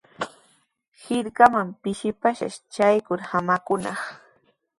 Hirkaman 1.03 1.67
pishipashqa 1.81 2.49
traykurshi 2.73 3.27
samaykunaq. 3.31 3.99